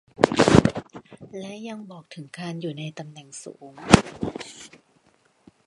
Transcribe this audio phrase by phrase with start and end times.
[1.37, 3.71] และยังบอกถึงการอยู่ในตำแหน่งสูง